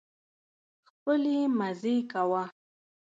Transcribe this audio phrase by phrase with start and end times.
[0.89, 2.43] خپلې مزې کوه.